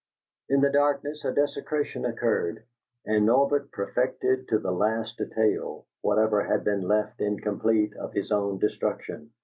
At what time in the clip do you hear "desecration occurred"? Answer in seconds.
1.31-2.63